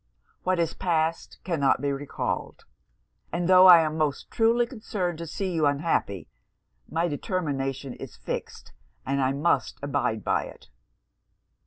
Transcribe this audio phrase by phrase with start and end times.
[0.41, 2.65] What is past cannot be recalled;
[3.31, 6.27] and tho' I am most truly concerned to see you unhappy,
[6.89, 8.73] my determination is fixed
[9.05, 10.69] and I must abide by it.'